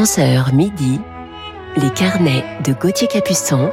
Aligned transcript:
11h 0.00 0.54
midi, 0.54 0.98
les 1.76 1.90
carnets 1.90 2.42
de 2.64 2.72
Gauthier 2.72 3.06
Capuçon 3.06 3.70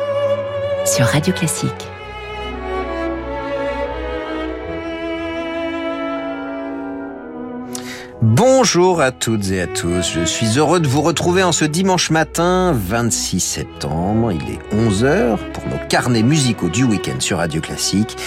sur 0.83 1.05
Radio 1.05 1.33
Classique. 1.33 1.71
Bonjour 8.21 8.99
à 8.99 9.13
toutes 9.13 9.51
et 9.51 9.61
à 9.61 9.67
tous, 9.67 10.11
je 10.15 10.25
suis 10.25 10.57
heureux 10.57 10.81
de 10.81 10.87
vous 10.89 11.01
retrouver 11.01 11.43
en 11.43 11.53
ce 11.53 11.63
dimanche 11.63 12.09
matin 12.09 12.73
26 12.75 13.39
septembre, 13.39 14.33
il 14.33 14.51
est 14.51 14.75
11h 14.75 15.37
pour 15.53 15.65
nos 15.67 15.79
carnets 15.87 16.23
musicaux 16.23 16.67
du 16.67 16.83
week-end 16.83 17.21
sur 17.21 17.37
Radio 17.37 17.61
Classique. 17.61 18.17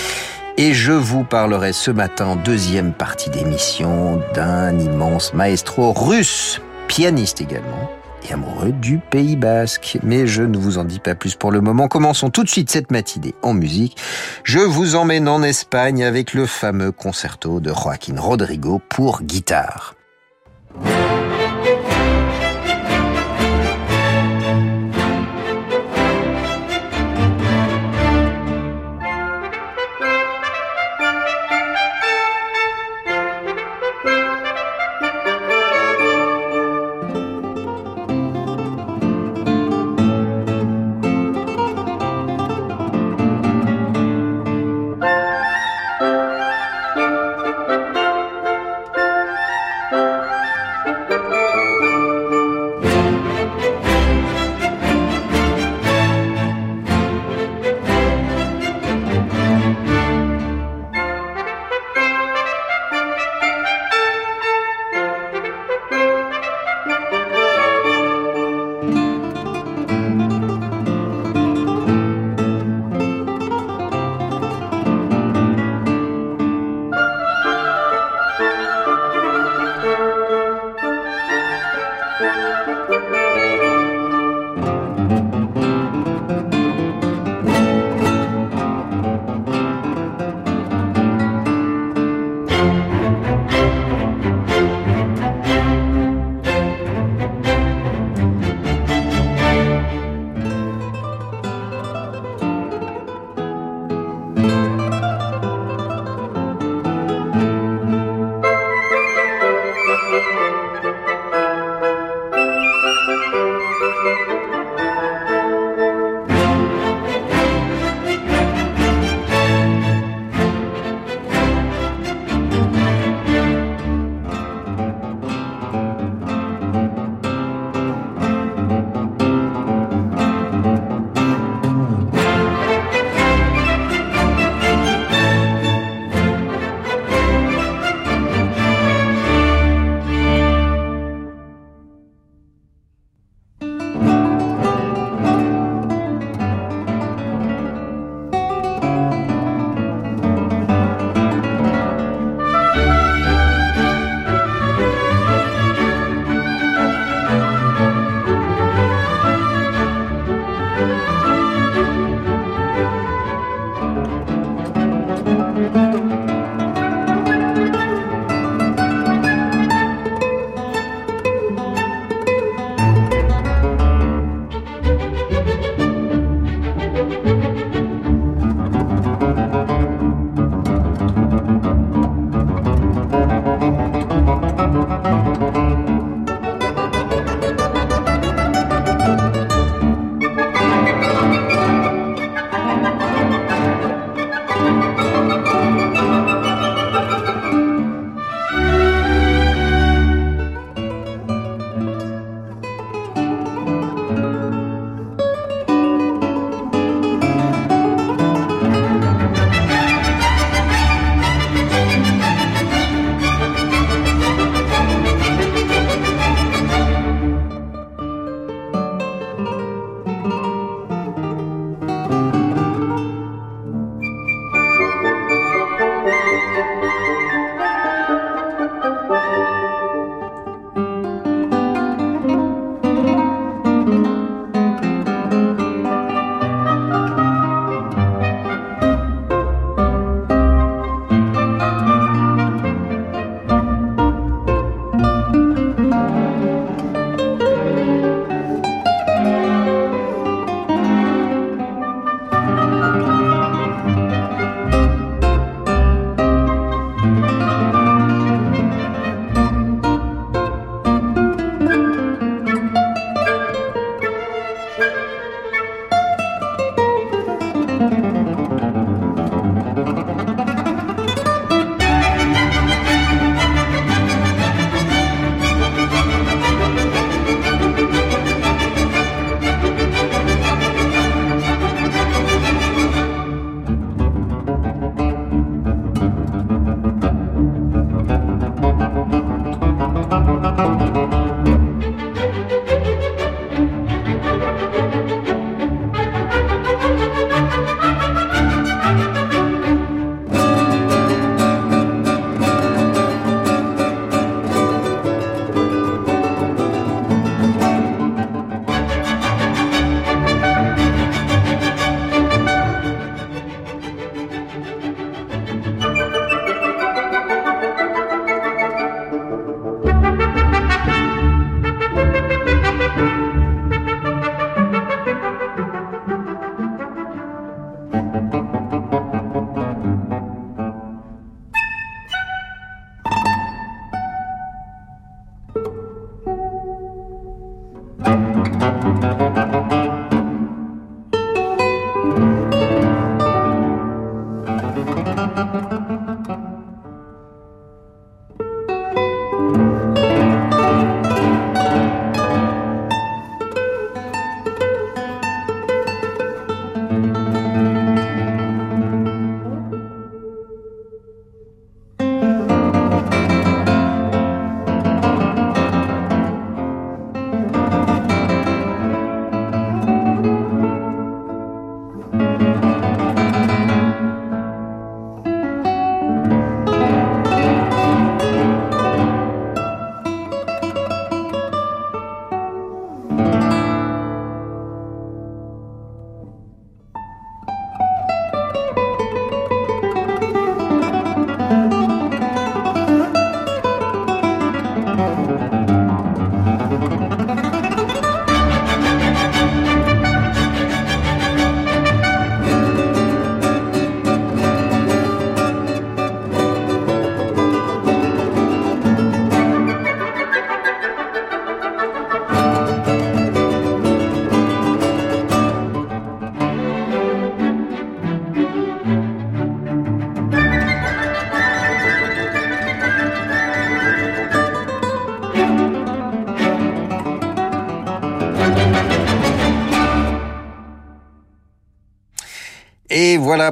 Et 0.57 0.73
je 0.73 0.93
vous 0.93 1.25
parlerai 1.25 1.75
ce 1.75 1.91
matin 1.91 2.37
deuxième 2.37 2.95
partie 2.95 3.29
d'émission 3.29 4.23
d'un 4.35 4.79
immense 4.79 5.35
maestro 5.35 5.93
russe, 5.93 6.63
pianiste 6.91 7.41
également, 7.41 7.89
et 8.29 8.33
amoureux 8.33 8.73
du 8.73 8.99
Pays 8.99 9.37
Basque. 9.37 9.99
Mais 10.03 10.27
je 10.27 10.43
ne 10.43 10.57
vous 10.57 10.79
en 10.79 10.85
dis 10.85 10.99
pas 10.99 11.15
plus 11.15 11.35
pour 11.35 11.51
le 11.51 11.61
moment. 11.61 11.89
Commençons 11.89 12.31
tout 12.31 12.45
de 12.45 12.49
suite 12.49 12.71
cette 12.71 12.91
matinée 12.91 13.35
en 13.43 13.55
musique. 13.55 13.97
Je 14.45 14.59
vous 14.59 14.95
emmène 14.97 15.29
en 15.29 15.43
Espagne 15.43 16.05
avec 16.05 16.35
le 16.35 16.47
fameux 16.47 16.93
concerto 16.93 17.61
de 17.61 17.73
Joaquín 17.73 18.19
Rodrigo 18.19 18.81
pour 18.89 19.23
guitare. 19.23 19.95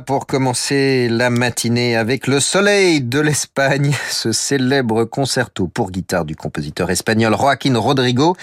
Pour 0.05 0.27
commencer 0.27 1.09
la 1.09 1.31
matinée 1.31 1.97
avec 1.97 2.27
le 2.27 2.41
soleil 2.41 3.01
de 3.01 3.19
l'Espagne, 3.19 3.97
ce 4.11 4.33
célèbre 4.33 5.05
concerto 5.05 5.67
pour 5.67 5.91
guitare 5.91 6.27
du 6.27 6.37
compositeur 6.37 6.91
espagnol 6.91 7.35
Joaquín 7.35 7.77
Rodrigo. 7.77 8.37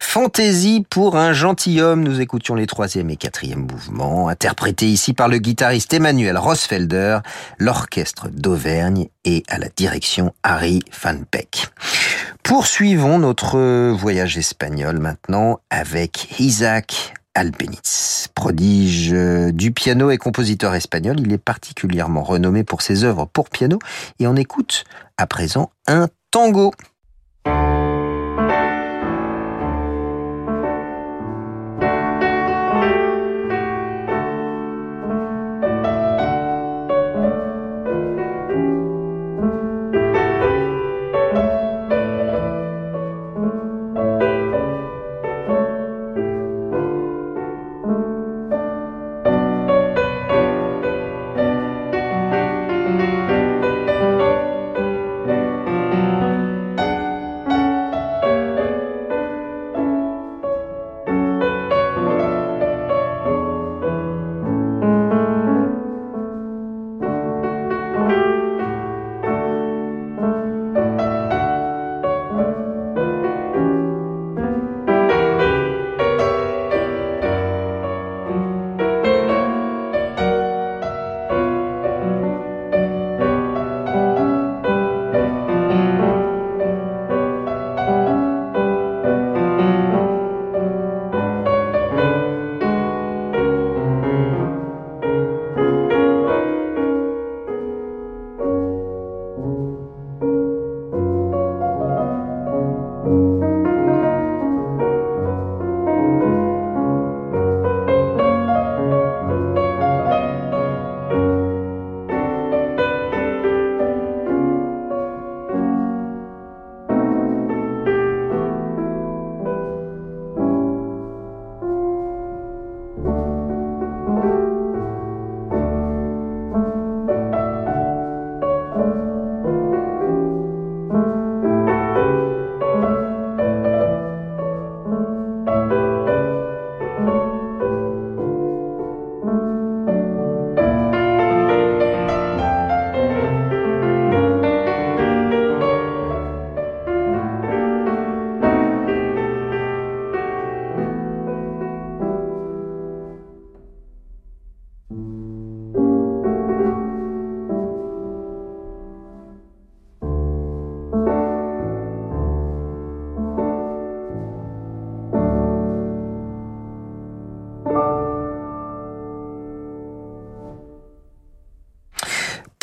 Fantaisie 0.00 0.84
pour 0.90 1.16
un 1.16 1.32
gentilhomme, 1.32 2.02
nous 2.02 2.20
écoutions 2.20 2.56
les 2.56 2.66
troisième 2.66 3.10
et 3.10 3.16
quatrième 3.16 3.68
mouvements, 3.70 4.28
interprétés 4.28 4.86
ici 4.86 5.14
par 5.14 5.28
le 5.28 5.38
guitariste 5.38 5.94
Emmanuel 5.94 6.36
Rosfelder, 6.36 7.20
l'orchestre 7.58 8.28
d'Auvergne 8.28 9.06
et 9.24 9.44
à 9.48 9.58
la 9.58 9.68
direction 9.68 10.34
Harry 10.42 10.80
Van 11.02 11.22
Peck. 11.30 11.68
Poursuivons 12.42 13.20
notre 13.20 13.92
voyage 13.92 14.36
espagnol 14.36 14.98
maintenant 14.98 15.60
avec 15.70 16.40
Isaac 16.40 17.14
Albéniz. 17.38 18.28
Prodige 18.34 19.12
euh, 19.12 19.52
du 19.52 19.70
piano 19.70 20.10
et 20.10 20.18
compositeur 20.18 20.74
espagnol, 20.74 21.20
il 21.20 21.32
est 21.32 21.38
particulièrement 21.38 22.24
renommé 22.24 22.64
pour 22.64 22.82
ses 22.82 23.04
œuvres 23.04 23.26
pour 23.26 23.48
piano 23.48 23.78
et 24.18 24.26
on 24.26 24.34
écoute 24.34 24.84
à 25.16 25.26
présent 25.28 25.70
un 25.86 26.08
tango. 26.32 26.72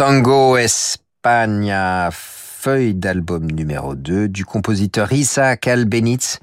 Tango 0.08 0.56
España, 0.56 2.12
feuille 2.12 2.94
d'album 2.94 3.50
numéro 3.50 3.96
2 3.96 4.28
du 4.28 4.46
compositeur 4.46 5.12
Isaac 5.12 5.68
Albéniz 5.68 6.38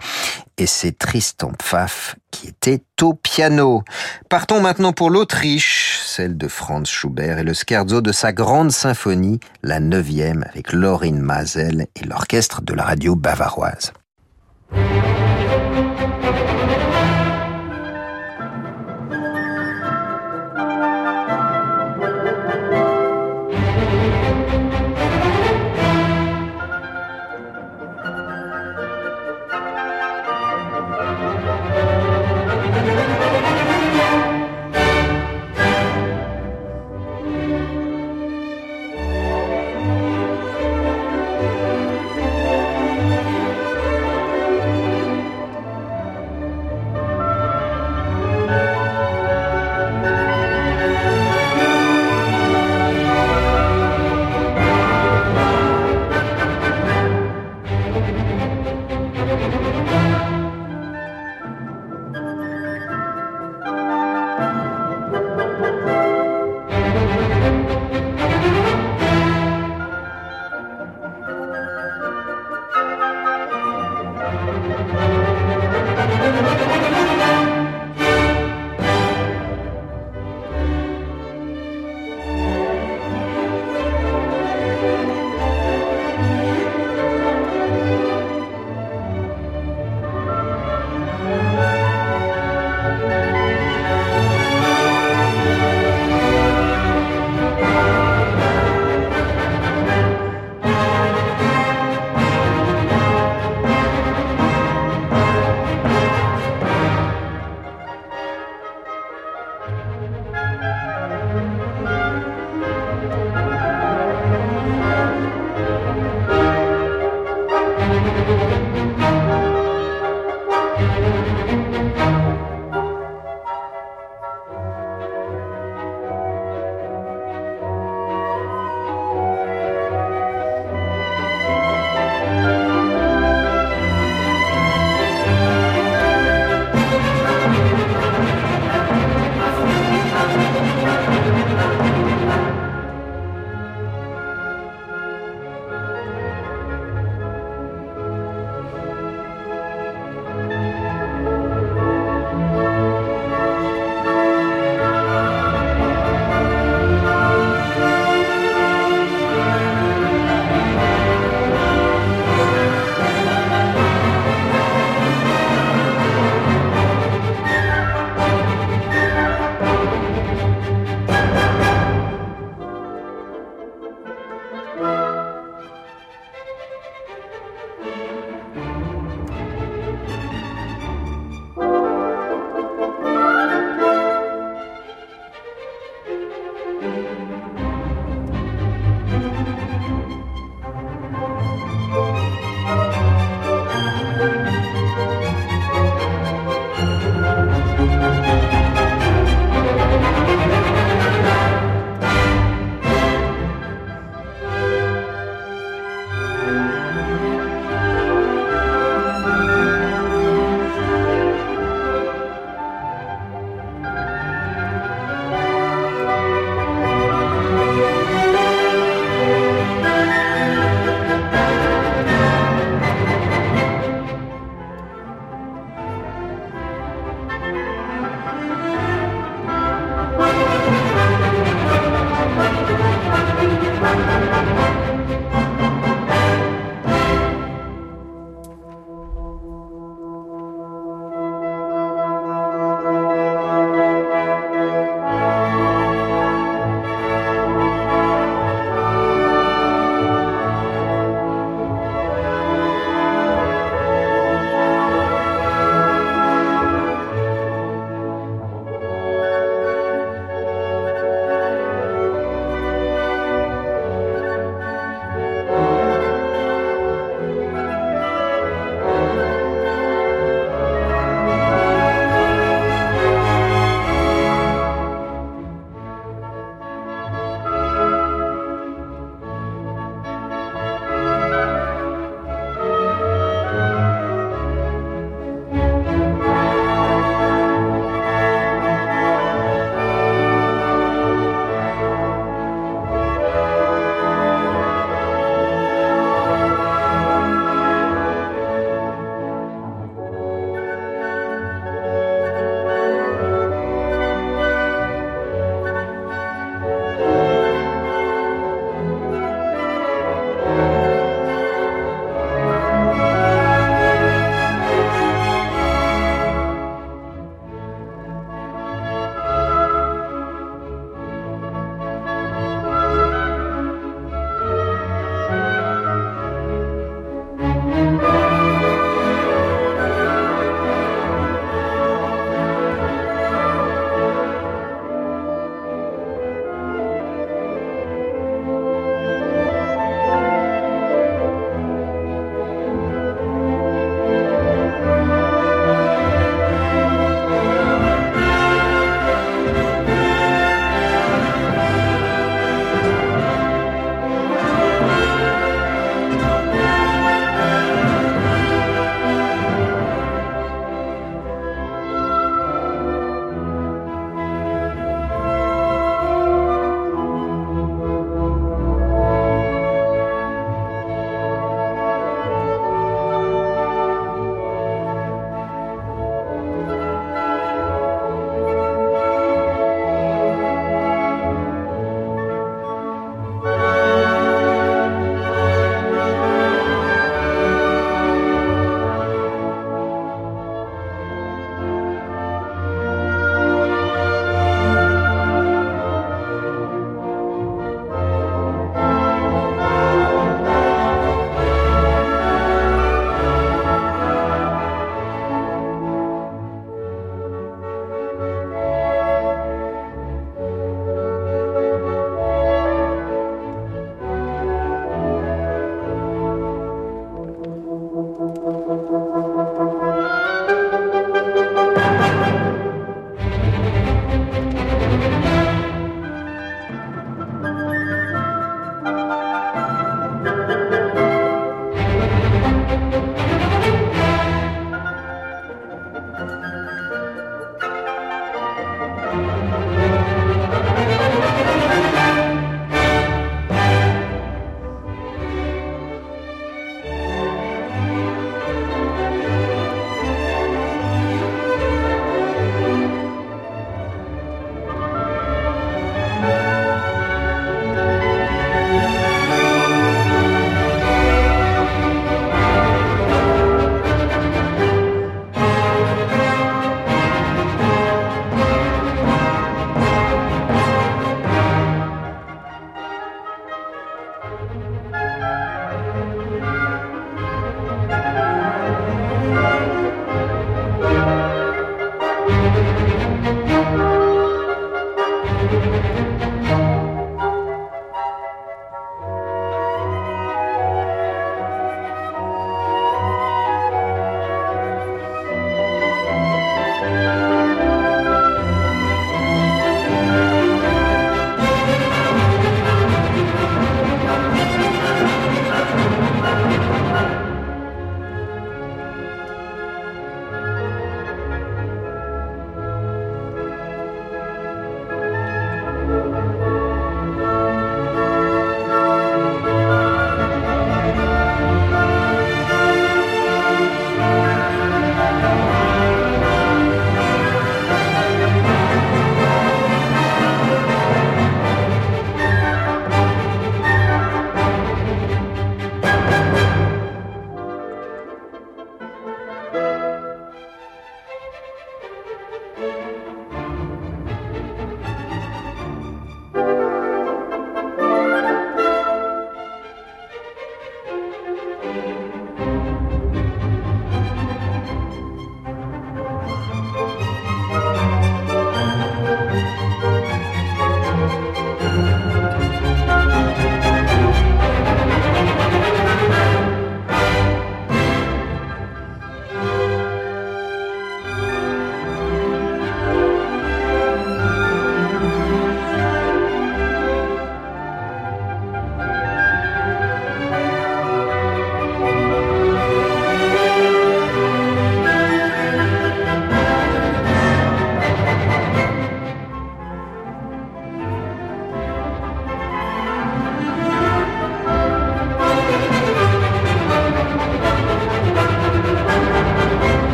et 0.58 0.66
c'est 0.66 0.98
Tristan 0.98 1.52
Pfaff 1.56 2.16
qui 2.32 2.48
était 2.48 2.82
au 3.02 3.14
piano. 3.14 3.84
Partons 4.28 4.60
maintenant 4.60 4.92
pour 4.92 5.10
l'Autriche, 5.10 6.00
celle 6.04 6.36
de 6.36 6.48
Franz 6.48 6.90
Schubert 6.90 7.38
et 7.38 7.44
le 7.44 7.54
scherzo 7.54 8.00
de 8.00 8.10
sa 8.10 8.32
grande 8.32 8.72
symphonie, 8.72 9.38
la 9.62 9.78
neuvième 9.78 10.44
avec 10.50 10.72
Lorin 10.72 11.20
Mazel 11.20 11.86
et 11.94 12.04
l'orchestre 12.04 12.62
de 12.62 12.74
la 12.74 12.82
radio 12.82 13.14
bavaroise. 13.14 13.92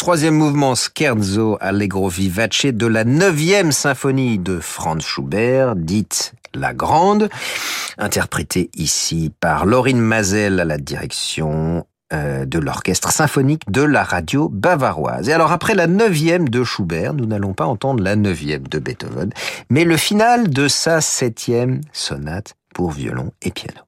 Troisième 0.00 0.36
mouvement 0.36 0.74
Scherzo 0.74 1.58
Allegro 1.60 2.08
Vivace 2.08 2.64
de 2.64 2.86
la 2.86 3.04
neuvième 3.04 3.70
symphonie 3.70 4.38
de 4.38 4.58
Franz 4.58 5.04
Schubert, 5.04 5.76
dite 5.76 6.32
la 6.54 6.72
Grande, 6.72 7.28
interprétée 7.98 8.70
ici 8.74 9.30
par 9.40 9.66
Laurine 9.66 10.00
Mazel 10.00 10.58
à 10.58 10.64
la 10.64 10.78
direction 10.78 11.84
euh, 12.14 12.46
de 12.46 12.58
l'orchestre 12.58 13.12
symphonique 13.12 13.70
de 13.70 13.82
la 13.82 14.02
radio 14.02 14.48
bavaroise. 14.48 15.28
Et 15.28 15.34
alors 15.34 15.52
après 15.52 15.74
la 15.74 15.86
neuvième 15.86 16.48
de 16.48 16.64
Schubert, 16.64 17.12
nous 17.12 17.26
n'allons 17.26 17.52
pas 17.52 17.66
entendre 17.66 18.02
la 18.02 18.16
neuvième 18.16 18.66
de 18.68 18.78
Beethoven, 18.78 19.30
mais 19.68 19.84
le 19.84 19.98
final 19.98 20.48
de 20.48 20.66
sa 20.66 21.02
septième 21.02 21.82
sonate 21.92 22.54
pour 22.74 22.90
violon 22.90 23.32
et 23.42 23.50
piano. 23.50 23.82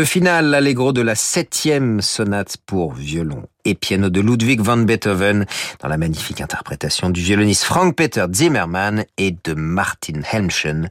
Le 0.00 0.06
final 0.06 0.54
allegro 0.54 0.94
de 0.94 1.02
la 1.02 1.14
septième 1.14 2.00
sonate 2.00 2.56
pour 2.64 2.94
violon 2.94 3.42
et 3.66 3.74
piano 3.74 4.08
de 4.08 4.22
Ludwig 4.22 4.62
van 4.62 4.78
Beethoven 4.78 5.44
dans 5.80 5.88
la 5.88 5.98
magnifique 5.98 6.40
interprétation 6.40 7.10
du 7.10 7.20
violoniste 7.20 7.64
Frank-Peter 7.64 8.24
Zimmermann 8.32 9.04
et 9.18 9.36
de 9.44 9.52
Martin 9.52 10.22
Helmchen 10.32 10.88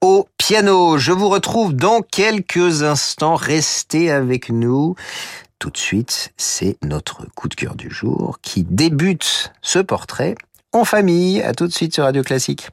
au 0.00 0.26
piano. 0.36 0.98
Je 0.98 1.12
vous 1.12 1.28
retrouve 1.28 1.74
dans 1.74 2.00
quelques 2.02 2.82
instants. 2.82 3.36
Restez 3.36 4.10
avec 4.10 4.48
nous. 4.50 4.96
Tout 5.60 5.70
de 5.70 5.78
suite, 5.78 6.32
c'est 6.36 6.76
notre 6.82 7.28
coup 7.36 7.46
de 7.46 7.54
cœur 7.54 7.76
du 7.76 7.88
jour 7.88 8.40
qui 8.42 8.64
débute 8.64 9.52
ce 9.62 9.78
portrait 9.78 10.34
en 10.72 10.84
famille. 10.84 11.40
À 11.40 11.52
tout 11.52 11.68
de 11.68 11.72
suite 11.72 11.94
sur 11.94 12.02
Radio 12.02 12.24
Classique. 12.24 12.68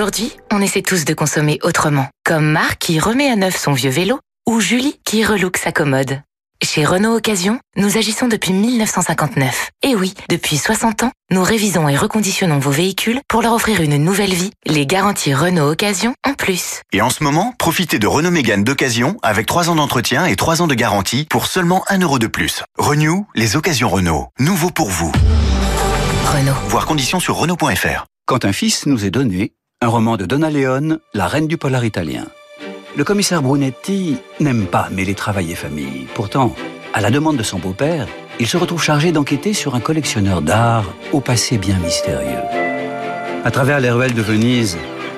Aujourd'hui, 0.00 0.32
on 0.50 0.62
essaie 0.62 0.80
tous 0.80 1.04
de 1.04 1.12
consommer 1.12 1.58
autrement. 1.62 2.08
Comme 2.24 2.52
Marc 2.52 2.78
qui 2.78 2.98
remet 2.98 3.28
à 3.28 3.36
neuf 3.36 3.58
son 3.58 3.74
vieux 3.74 3.90
vélo 3.90 4.18
ou 4.48 4.58
Julie 4.58 4.98
qui 5.04 5.26
relook 5.26 5.58
sa 5.58 5.72
commode. 5.72 6.22
Chez 6.64 6.86
Renault 6.86 7.14
Occasion, 7.14 7.60
nous 7.76 7.98
agissons 7.98 8.26
depuis 8.26 8.54
1959. 8.54 9.68
Et 9.82 9.94
oui, 9.94 10.14
depuis 10.30 10.56
60 10.56 11.02
ans, 11.02 11.12
nous 11.30 11.42
révisons 11.42 11.86
et 11.86 11.98
reconditionnons 11.98 12.58
vos 12.58 12.70
véhicules 12.70 13.20
pour 13.28 13.42
leur 13.42 13.52
offrir 13.52 13.82
une 13.82 13.98
nouvelle 13.98 14.32
vie, 14.32 14.52
les 14.64 14.86
garanties 14.86 15.34
Renault 15.34 15.72
Occasion 15.72 16.14
en 16.26 16.32
plus. 16.32 16.80
Et 16.94 17.02
en 17.02 17.10
ce 17.10 17.22
moment, 17.22 17.52
profitez 17.58 17.98
de 17.98 18.06
Renault 18.06 18.30
Mégane 18.30 18.64
d'occasion 18.64 19.18
avec 19.22 19.44
3 19.44 19.68
ans 19.68 19.76
d'entretien 19.76 20.24
et 20.24 20.34
3 20.34 20.62
ans 20.62 20.66
de 20.66 20.74
garantie 20.74 21.26
pour 21.28 21.44
seulement 21.44 21.84
1 21.88 21.98
euro 21.98 22.18
de 22.18 22.26
plus. 22.26 22.62
Renew, 22.78 23.26
les 23.34 23.54
occasions 23.54 23.90
Renault. 23.90 24.28
Nouveau 24.38 24.70
pour 24.70 24.88
vous. 24.88 25.12
Renault. 26.24 26.56
Voir 26.68 26.86
conditions 26.86 27.20
sur 27.20 27.36
Renault.fr. 27.36 28.06
Quand 28.24 28.44
un 28.44 28.52
fils 28.52 28.86
nous 28.86 29.04
est 29.04 29.10
donné, 29.10 29.52
un 29.82 29.88
roman 29.88 30.18
de 30.18 30.26
Donna 30.26 30.50
Leone, 30.50 30.98
La 31.14 31.26
reine 31.26 31.46
du 31.46 31.56
polar 31.56 31.86
italien. 31.86 32.26
Le 32.98 33.02
commissaire 33.02 33.40
Brunetti 33.40 34.18
n'aime 34.38 34.66
pas 34.66 34.90
mêler 34.90 35.14
travail 35.14 35.52
et 35.52 35.54
famille. 35.54 36.06
Pourtant, 36.14 36.54
à 36.92 37.00
la 37.00 37.10
demande 37.10 37.38
de 37.38 37.42
son 37.42 37.58
beau-père, 37.58 38.06
il 38.38 38.46
se 38.46 38.58
retrouve 38.58 38.82
chargé 38.82 39.10
d'enquêter 39.10 39.54
sur 39.54 39.74
un 39.74 39.80
collectionneur 39.80 40.42
d'art 40.42 40.84
au 41.12 41.20
passé 41.20 41.56
bien 41.56 41.78
mystérieux. 41.78 42.42
À 43.42 43.50
travers 43.50 43.80
les 43.80 43.90
ruelles 43.90 44.12
de 44.12 44.20
Venise, 44.20 44.76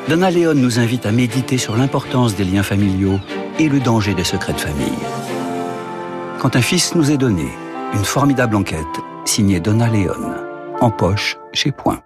Donna 0.08 0.30
Leone 0.30 0.60
nous 0.60 0.78
invite 0.78 1.06
à 1.06 1.12
méditer 1.12 1.58
sur 1.58 1.76
l'importance 1.76 2.36
des 2.36 2.44
liens 2.44 2.62
familiaux 2.62 3.18
et 3.58 3.68
le 3.68 3.80
danger 3.80 4.14
des 4.14 4.22
secrets 4.22 4.52
de 4.52 4.60
famille. 4.60 4.92
Quand 6.38 6.54
un 6.54 6.62
fils 6.62 6.94
nous 6.94 7.10
est 7.10 7.18
donné, 7.18 7.48
une 7.94 8.04
formidable 8.04 8.54
enquête 8.54 8.86
signée 9.24 9.58
Donna 9.58 9.88
Leone, 9.88 10.36
en 10.80 10.92
poche 10.92 11.36
chez 11.52 11.72
Point. 11.72 12.00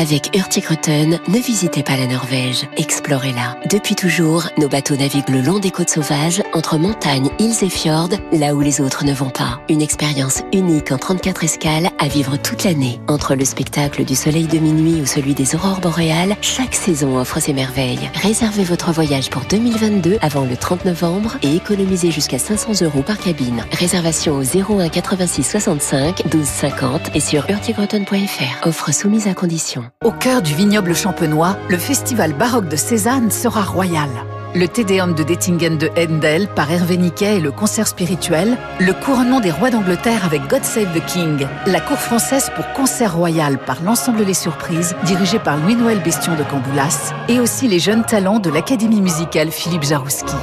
Avec 0.00 0.34
Hurtigruten, 0.34 1.18
ne 1.28 1.38
visitez 1.38 1.82
pas 1.82 1.96
la 1.96 2.06
Norvège, 2.06 2.66
explorez-la. 2.78 3.58
Depuis 3.68 3.94
toujours, 3.94 4.44
nos 4.56 4.68
bateaux 4.68 4.96
naviguent 4.96 5.28
le 5.28 5.42
long 5.42 5.58
des 5.58 5.70
côtes 5.70 5.90
sauvages, 5.90 6.42
entre 6.54 6.78
montagnes, 6.78 7.28
îles 7.38 7.62
et 7.62 7.68
fjords, 7.68 8.08
là 8.32 8.54
où 8.54 8.60
les 8.62 8.80
autres 8.80 9.04
ne 9.04 9.12
vont 9.12 9.28
pas. 9.28 9.60
Une 9.68 9.82
expérience 9.82 10.42
unique 10.54 10.90
en 10.90 10.96
34 10.96 11.44
escales 11.44 11.90
à 11.98 12.08
vivre 12.08 12.38
toute 12.38 12.64
l'année. 12.64 12.98
Entre 13.08 13.34
le 13.34 13.44
spectacle 13.44 14.04
du 14.06 14.14
soleil 14.14 14.46
de 14.46 14.58
minuit 14.58 15.02
ou 15.02 15.06
celui 15.06 15.34
des 15.34 15.54
aurores 15.54 15.80
boréales, 15.80 16.36
chaque 16.40 16.76
saison 16.76 17.18
offre 17.18 17.40
ses 17.40 17.52
merveilles. 17.52 18.10
Réservez 18.22 18.64
votre 18.64 18.92
voyage 18.92 19.28
pour 19.28 19.42
2022 19.42 20.16
avant 20.22 20.46
le 20.46 20.56
30 20.56 20.86
novembre 20.86 21.36
et 21.42 21.56
économisez 21.56 22.10
jusqu'à 22.10 22.38
500 22.38 22.84
euros 22.86 23.02
par 23.02 23.18
cabine. 23.18 23.64
Réservation 23.72 24.36
au 24.36 24.78
01 24.80 24.88
86 24.88 25.42
65 25.42 26.26
12 26.30 26.46
50 26.46 27.16
et 27.16 27.20
sur 27.20 27.50
hurtigruten.fr. 27.50 28.66
Offre 28.66 28.94
soumise 28.94 29.26
à 29.26 29.34
condition. 29.34 29.79
Au 30.04 30.12
cœur 30.12 30.42
du 30.42 30.54
vignoble 30.54 30.94
champenois, 30.94 31.56
le 31.68 31.78
festival 31.78 32.32
baroque 32.32 32.68
de 32.68 32.76
Cézanne 32.76 33.30
sera 33.30 33.62
royal. 33.62 34.08
Le 34.52 34.66
Tédéum 34.66 35.14
de 35.14 35.22
Dettingen 35.22 35.78
de 35.78 35.88
Handel 35.96 36.48
par 36.48 36.72
Hervé 36.72 36.96
Niquet 36.96 37.36
et 37.36 37.40
le 37.40 37.52
concert 37.52 37.86
spirituel, 37.86 38.56
le 38.80 38.92
couronnement 38.92 39.38
des 39.38 39.52
rois 39.52 39.70
d'Angleterre 39.70 40.24
avec 40.24 40.44
God 40.48 40.64
Save 40.64 40.92
the 40.92 41.06
King, 41.06 41.46
la 41.66 41.80
cour 41.80 41.98
française 41.98 42.50
pour 42.56 42.66
concert 42.72 43.14
royal 43.14 43.58
par 43.58 43.80
l'ensemble 43.84 44.24
Les 44.24 44.34
Surprises, 44.34 44.96
dirigé 45.04 45.38
par 45.38 45.56
Louis-Noël 45.56 46.02
Bestion 46.02 46.34
de 46.34 46.42
Camboulas, 46.42 47.12
et 47.28 47.38
aussi 47.38 47.68
les 47.68 47.78
jeunes 47.78 48.04
talents 48.04 48.40
de 48.40 48.50
l'Académie 48.50 49.00
musicale 49.00 49.52
Philippe 49.52 49.84
Jarouski. 49.84 50.34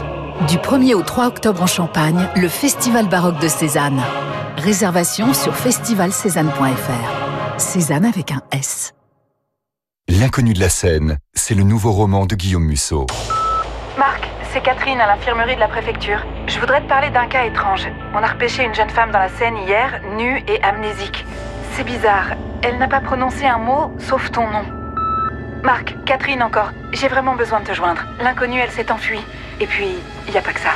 Du 0.48 0.56
1er 0.56 0.94
au 0.94 1.02
3 1.02 1.28
octobre 1.28 1.64
en 1.64 1.68
Champagne, 1.68 2.30
le 2.38 2.48
Festival 2.48 3.10
baroque 3.10 3.42
de 3.42 3.50
Cézanne. 3.50 4.02
Réservation 4.56 5.34
sur 5.34 5.54
festivalcézanne.fr. 5.54 7.60
Cézanne 7.60 8.06
avec 8.06 8.32
un 8.32 8.42
S. 8.52 8.94
L'inconnu 10.10 10.54
de 10.54 10.60
la 10.62 10.70
scène, 10.70 11.18
c'est 11.34 11.54
le 11.54 11.64
nouveau 11.64 11.92
roman 11.92 12.26
de 12.26 12.34
Guillaume 12.34 12.64
Musso. 12.64 13.06
Marc, 14.00 14.28
c'est 14.52 14.64
Catherine 14.64 15.02
à 15.02 15.06
l'infirmerie 15.06 15.56
de 15.56 15.60
la 15.60 15.68
préfecture. 15.68 16.26
Je 16.48 16.60
voudrais 16.60 16.82
te 16.82 16.88
parler 16.88 17.10
d'un 17.10 17.28
cas 17.28 17.46
étrange. 17.46 17.88
On 18.16 18.24
a 18.24 18.28
repêché 18.28 18.64
une 18.64 18.74
jeune 18.74 18.90
femme 18.90 19.12
dans 19.12 19.20
la 19.20 19.28
Seine 19.28 19.58
hier, 19.58 20.02
nue 20.18 20.42
et 20.48 20.64
amnésique. 20.64 21.26
C'est 21.74 21.84
bizarre. 21.84 22.36
Elle 22.64 22.78
n'a 22.78 22.88
pas 22.88 23.02
prononcé 23.02 23.46
un 23.46 23.60
mot 23.60 23.92
sauf 24.00 24.32
ton 24.32 24.50
nom. 24.50 24.64
Marc, 25.64 25.96
Catherine 26.06 26.42
encore. 26.42 26.72
J'ai 26.94 27.10
vraiment 27.10 27.36
besoin 27.36 27.60
de 27.60 27.66
te 27.66 27.74
joindre. 27.74 28.06
L'inconnue, 28.24 28.60
elle 28.60 28.72
s'est 28.72 28.92
enfuie. 28.92 29.24
Et 29.60 29.68
puis, 29.68 29.90
il 30.26 30.32
n'y 30.32 30.38
a 30.40 30.42
pas 30.42 30.54
que 30.54 30.62
ça. 30.62 30.72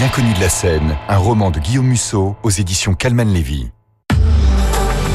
L'inconnu 0.00 0.32
de 0.32 0.40
la 0.40 0.48
scène, 0.48 0.96
un 1.08 1.18
roman 1.18 1.50
de 1.50 1.60
Guillaume 1.60 1.86
Musso 1.86 2.34
aux 2.42 2.50
éditions 2.50 2.94
Calman 2.94 3.30
Lévy. 3.30 3.73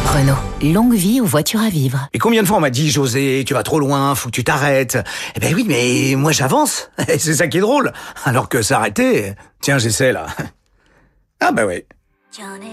Renault. 0.10 0.74
Longue 0.74 0.96
vie 0.96 1.22
aux 1.22 1.26
voitures 1.26 1.62
à 1.62 1.70
vivre. 1.70 2.10
Et 2.14 2.18
combien 2.20 2.42
de 2.42 2.48
fois 2.48 2.58
on 2.58 2.62
m'a 2.62 2.72
dit, 2.72 2.90
José, 2.90 3.44
tu 3.46 3.54
vas 3.54 3.62
trop 3.62 3.80
loin, 3.80 4.16
faut 4.16 4.30
que 4.30 4.34
tu 4.34 4.44
t'arrêtes. 4.44 4.98
Eh 5.36 5.40
ben 5.40 5.54
oui, 5.54 5.66
mais 5.68 6.16
moi 6.16 6.32
j'avance. 6.32 6.90
C'est 7.08 7.36
ça 7.36 7.48
qui 7.48 7.58
est 7.58 7.62
drôle. 7.62 7.94
Alors 8.26 8.50
que 8.50 8.64
s'arrêter, 8.64 9.36
tiens, 9.62 9.78
j'essaie 9.78 10.12
là. 10.12 10.26
Ah 11.42 11.54
bah 11.54 11.62
oui. 11.66 11.86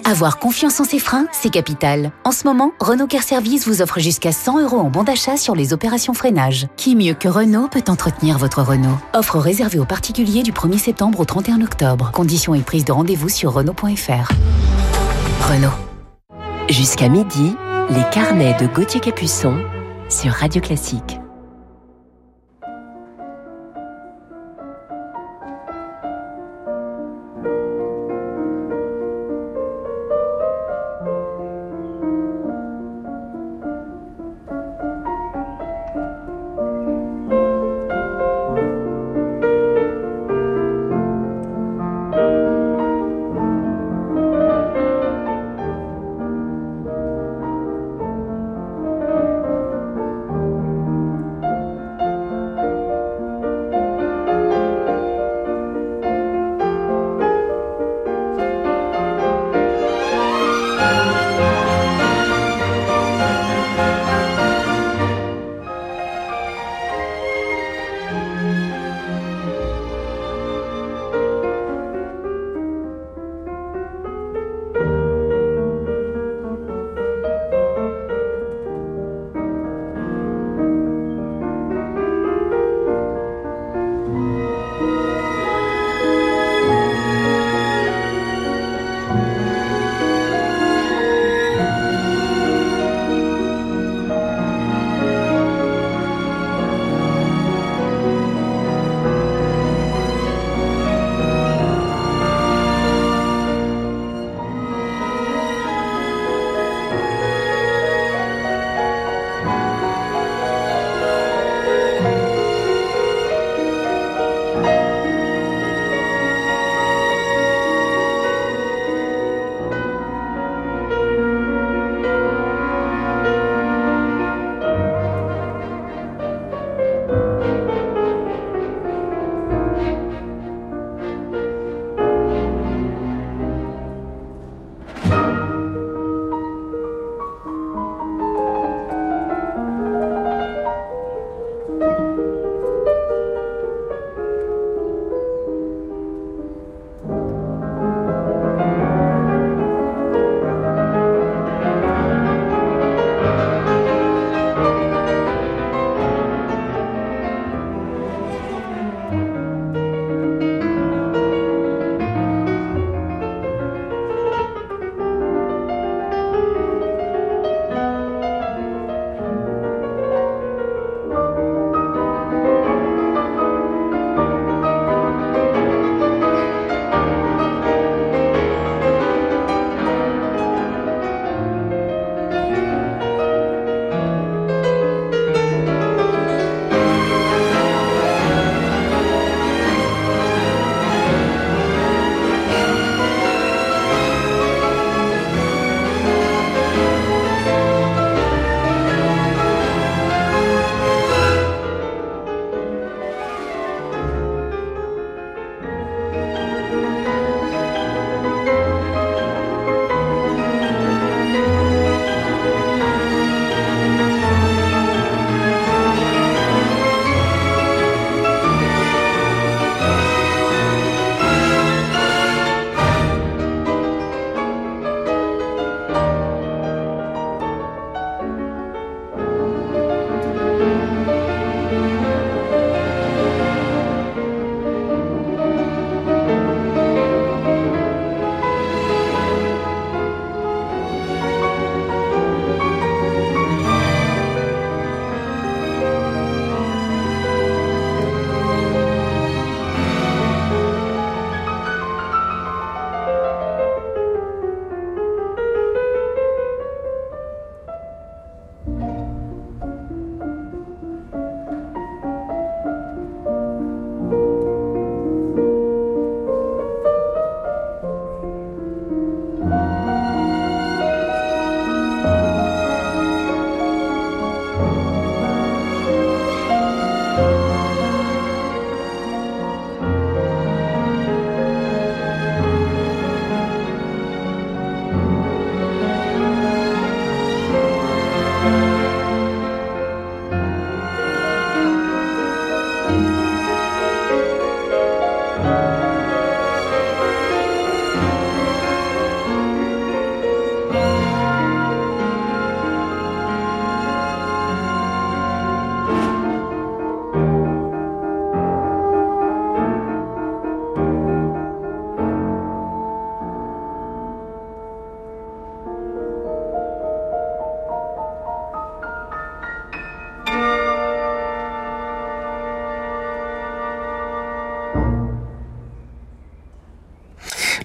Avoir 0.05 0.39
confiance 0.41 0.81
en 0.81 0.85
ses 0.85 0.99
freins, 0.99 1.29
c'est 1.31 1.51
capital. 1.51 2.11
En 2.25 2.33
ce 2.33 2.49
moment, 2.49 2.73
Renault 2.81 3.07
Care 3.07 3.23
Service 3.23 3.69
vous 3.69 3.81
offre 3.81 4.01
jusqu'à 4.01 4.33
100 4.33 4.63
euros 4.63 4.81
en 4.81 4.91
bon 4.91 5.05
d'achat 5.05 5.37
sur 5.37 5.55
les 5.55 5.73
opérations 5.73 6.15
freinage. 6.15 6.67
Qui 6.77 6.97
mieux 6.97 7.15
que 7.15 7.29
Renault 7.29 7.69
peut 7.69 7.85
entretenir 7.87 8.39
votre 8.39 8.61
Renault? 8.61 8.99
Offre 9.15 9.39
réservée 9.39 9.79
aux 9.79 9.85
particuliers 9.85 10.43
du 10.43 10.51
1er 10.51 10.79
septembre 10.79 11.21
au 11.21 11.25
31 11.25 11.61
octobre. 11.63 12.11
Conditions 12.13 12.57
et 12.57 12.63
prise 12.63 12.85
de 12.85 12.91
rendez-vous 12.91 13.29
sur 13.29 13.53
Renault.fr. 13.53 14.33
Renault. 15.49 15.96
Jusqu'à 16.69 17.09
midi, 17.09 17.55
les 17.91 18.03
carnets 18.13 18.57
de 18.61 18.67
Gauthier 18.67 18.99
Capuçon 18.99 19.55
sur 20.09 20.33
Radio 20.33 20.61
Classique. 20.61 21.21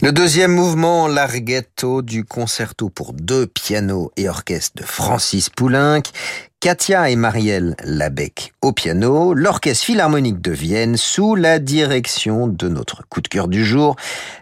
Le 0.04 0.12
deuxième 0.12 0.54
mouvement, 0.54 1.08
l'arghetto 1.08 2.02
du 2.02 2.26
concerto 2.26 2.90
pour 2.90 3.14
deux 3.14 3.46
pianos 3.46 4.12
et 4.18 4.28
orchestre 4.28 4.82
de 4.82 4.84
Francis 4.84 5.52
Poulenc, 5.52 6.02
Katia 6.60 7.12
et 7.12 7.16
Marielle 7.16 7.76
Labec 7.84 8.52
au 8.64 8.72
piano, 8.72 9.36
l'Orchestre 9.36 9.86
Philharmonique 9.86 10.42
de 10.42 10.52
Vienne 10.52 10.98
sous 10.98 11.36
la 11.36 11.60
direction 11.60 12.48
de 12.48 12.68
notre 12.68 13.08
coup 13.10 13.22
de 13.22 13.28
cœur 13.28 13.48
du 13.48 13.64
jour, 13.64 13.96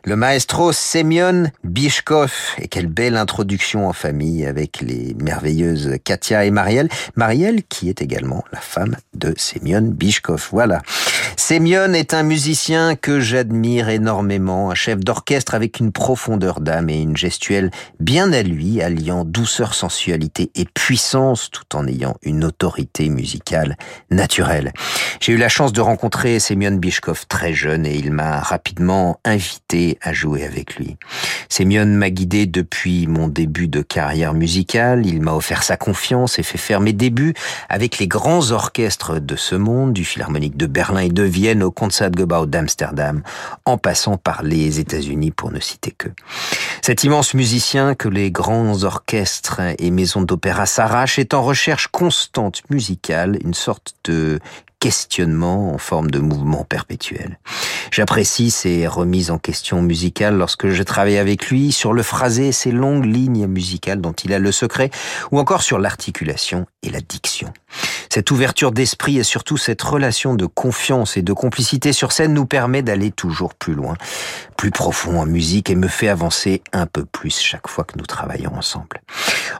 le 0.06 0.16
maestro 0.16 0.72
Semyon 0.72 1.52
Bishkov. 1.66 2.32
Et 2.60 2.70
quelle 2.70 2.88
belle 2.88 3.18
introduction 3.18 3.88
en 3.88 3.94
famille 3.94 4.46
avec 4.46 4.80
les 4.80 5.14
merveilleuses 5.22 5.96
Katia 6.06 6.46
et 6.46 6.52
Marielle. 6.52 6.88
Marielle 7.18 7.64
qui 7.64 7.90
est 7.90 8.02
également 8.02 8.46
la 8.54 8.62
femme 8.62 8.96
de 9.14 9.34
Semyon 9.38 9.92
Bishkov. 9.92 10.48
Voilà. 10.54 10.82
Semyon 11.40 11.94
est 11.94 12.14
un 12.14 12.24
musicien 12.24 12.96
que 12.96 13.22
j'admire 13.22 13.88
énormément, 13.88 14.72
un 14.72 14.76
chef 14.76 15.00
d'orchestre 15.00 15.56
avec 15.56 15.80
une 15.80 15.94
profondeur 15.94 16.60
d'âme 16.60 16.90
et 16.90 17.02
une 17.02 17.16
gestuelle 17.16 17.72
bien 18.02 18.34
à 18.34 18.44
lui, 18.44 18.82
alliant 18.82 19.24
douceur, 19.24 19.74
sensualité 19.74 20.52
et 20.54 20.66
puissance 20.66 21.50
tout 21.50 21.78
en 21.78 21.88
ayant 21.88 22.18
une 22.24 22.44
autorité 22.44 23.08
musicale 23.08 23.78
naturelle. 24.12 24.74
J'ai 25.22 25.32
eu 25.32 25.38
la 25.38 25.48
chance 25.48 25.72
de 25.72 25.80
rencontrer 25.80 26.40
Semyon 26.40 26.74
Bishkov 26.78 27.26
très 27.30 27.54
jeune 27.54 27.86
et 27.86 27.96
il 27.96 28.12
m'a 28.12 28.42
rapidement 28.42 29.22
invité 29.24 29.98
à 30.02 30.12
jouer 30.12 30.44
avec 30.44 30.76
lui. 30.76 30.98
Semyon 31.48 31.86
m'a 31.86 32.10
guidé 32.10 32.48
depuis 32.48 33.08
mon 33.08 33.30
début 33.30 33.70
de 33.70 33.82
carrière 33.82 34.34
musicale, 34.34 35.06
il 35.06 35.22
m'a 35.22 35.34
offert 35.34 35.64
sa 35.64 35.78
confiance 35.78 36.38
et 36.38 36.44
fait 36.44 36.58
faire 36.58 36.82
mes 36.82 36.94
débuts 36.94 37.34
avec 37.70 37.98
les 37.98 38.08
grands 38.08 38.52
orchestres 38.52 39.22
de 39.22 39.38
ce 39.38 39.56
monde, 39.56 39.94
du 39.94 40.04
Philharmonique 40.04 40.58
de 40.58 40.68
Berlin 40.68 41.00
et 41.00 41.10
de 41.10 41.29
Vienne 41.30 41.64
au 41.64 41.72
Concertgebouw 41.72 42.46
d'Amsterdam, 42.46 43.24
en 43.66 43.78
passant 43.78 44.18
par 44.18 44.44
les 44.44 44.80
États-Unis 44.80 45.32
pour 45.32 45.52
ne 45.52 45.60
citer 45.60 45.92
que. 45.92 46.10
Cet 46.82 47.04
immense 47.04 47.34
musicien 47.34 47.96
que 47.96 48.10
les 48.10 48.32
grands 48.32 48.84
orchestres 48.84 49.62
et 49.78 49.92
maisons 49.92 50.22
d'opéra 50.22 50.66
s'arrachent 50.66 51.20
est 51.20 51.34
en 51.34 51.44
recherche 51.44 51.88
constante 51.88 52.62
musicale, 52.70 53.38
une 53.44 53.54
sorte 53.54 53.96
de 54.06 54.40
questionnement 54.80 55.74
en 55.74 55.78
forme 55.78 56.10
de 56.10 56.20
mouvement 56.20 56.64
perpétuel. 56.64 57.40
J'apprécie 57.92 58.50
ses 58.52 58.88
remises 58.88 59.32
en 59.32 59.38
question 59.38 59.82
musicales 59.82 60.38
lorsque 60.38 60.70
je 60.70 60.84
travaille 60.84 61.18
avec 61.18 61.50
lui 61.50 61.72
sur 61.72 61.94
le 61.94 62.04
phrasé 62.04 62.48
et 62.48 62.52
ses 62.52 62.72
longues 62.72 63.06
lignes 63.06 63.48
musicales 63.48 64.02
dont 64.02 64.14
il 64.14 64.34
a 64.34 64.40
le 64.40 64.52
secret, 64.52 64.90
ou 65.32 65.40
encore 65.40 65.62
sur 65.62 65.80
l'articulation 65.80 66.66
et 66.84 66.90
la 66.90 67.02
diction. 67.02 67.52
Cette 68.12 68.32
ouverture 68.32 68.72
d'esprit 68.72 69.20
et 69.20 69.24
surtout 69.24 69.58
cette 69.58 69.82
relation 69.82 70.34
de 70.34 70.48
confiance 70.48 71.16
et 71.16 71.22
de 71.22 71.34
complicité 71.34 71.94
sur 71.94 72.12
scène 72.12 72.34
nous 72.34 72.48
permet 72.48 72.82
d'aller 72.82 73.12
toujours 73.12 73.54
plus 73.54 73.76
loin, 73.76 73.96
plus 74.58 74.72
profond 74.72 75.20
en 75.20 75.28
musique 75.28 75.70
et 75.70 75.76
me 75.76 75.88
fait 75.88 76.08
avancer 76.08 76.64
un 76.74 76.88
peu 76.88 77.06
plus 77.06 77.40
chaque 77.40 77.68
fois 77.68 77.84
que 77.84 77.98
nous 77.98 78.06
travaillons 78.06 78.56
ensemble. 78.56 79.02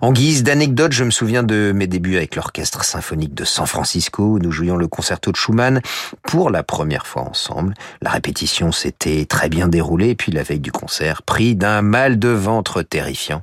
En 0.02 0.12
guise 0.12 0.44
d'anecdote, 0.44 0.94
je 0.94 1.04
me 1.04 1.12
souviens 1.12 1.44
de 1.44 1.72
mes 1.76 1.86
débuts 1.86 2.18
avec 2.18 2.36
l'orchestre 2.36 2.84
symphonique 2.84 3.36
de 3.36 3.46
San 3.46 3.68
Francisco 3.68 4.24
où 4.24 4.40
nous 4.40 4.52
jouions 4.52 4.78
le 4.78 4.88
concerto 5.10 5.32
de 5.32 5.38
Schumann 5.38 5.82
pour 6.22 6.52
la 6.52 6.62
première 6.62 7.08
fois 7.08 7.24
ensemble. 7.24 7.74
La 8.04 8.12
répétition 8.12 8.72
s'était 8.72 9.26
très 9.26 9.50
bien 9.50 9.68
déroulée 9.68 10.10
et 10.10 10.16
puis 10.16 10.32
la 10.32 10.44
veille 10.44 10.60
du 10.60 10.72
concert, 10.72 11.24
pris 11.24 11.56
d'un 11.56 11.82
mal 11.82 12.20
de 12.20 12.30
ventre 12.30 12.84
terrifiant, 12.84 13.42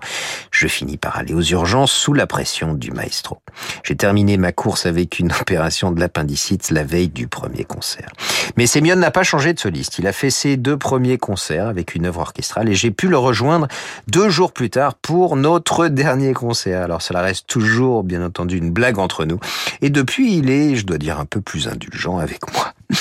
je 0.53 0.69
finis 0.69 0.97
par 0.97 1.19
aller 1.19 1.35
aux 1.35 1.43
urgences 1.43 1.91
sous 1.91 2.13
la 2.13 2.29
pression 2.29 2.73
du 2.73 2.93
maestro. 2.93 3.39
J'ai 3.83 3.97
terminé 3.97 4.37
ma 4.37 4.53
course 4.53 4.87
avec 4.87 5.19
une 5.19 5.33
opération 5.41 5.91
de 5.91 5.99
l'appendicite 5.99 6.71
la 6.71 6.85
veille 6.85 7.09
du 7.09 7.27
premier 7.27 7.65
concert. 7.65 8.11
Mais 8.57 8.69
Semyon 8.69 8.97
n'a 8.97 9.11
pas 9.11 9.25
changé 9.25 9.53
de 9.53 9.59
soliste. 9.59 9.99
Il 9.99 10.07
a 10.07 10.13
fait 10.13 10.31
ses 10.31 10.57
deux 10.57 10.77
premiers 10.77 11.19
concerts 11.19 11.67
avec 11.67 11.97
une 11.97 12.07
œuvre 12.07 12.21
orchestrale 12.21 12.69
et 12.69 12.75
j'ai 12.75 12.93
pu 12.93 13.09
le 13.09 13.19
rejoindre 13.19 13.67
deux 14.07 14.29
jours 14.29 14.53
plus 14.53 14.71
tard 14.71 14.95
pour 14.95 15.35
notre 15.35 15.89
dernier 15.89 16.33
concert. 16.33 16.83
Alors 16.83 17.03
cela 17.03 17.23
reste 17.23 17.49
toujours, 17.49 18.05
bien 18.05 18.25
entendu, 18.25 18.57
une 18.57 18.71
blague 18.71 19.01
entre 19.01 19.25
nous. 19.25 19.41
Et 19.83 19.91
depuis, 19.91 20.37
il 20.37 20.49
est, 20.49 20.77
je 20.77 20.87
dois 20.87 20.99
dire, 20.99 21.19
un 21.19 21.25
peu 21.25 21.41
plus 21.41 21.56
indulgent 21.65 22.19
avec 22.19 22.53
moi. 22.53 22.73